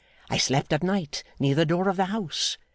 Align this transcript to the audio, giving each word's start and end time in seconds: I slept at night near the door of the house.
I 0.31 0.37
slept 0.39 0.73
at 0.73 0.81
night 0.81 1.23
near 1.37 1.53
the 1.53 1.63
door 1.63 1.87
of 1.87 1.95
the 1.97 2.05
house. 2.05 2.57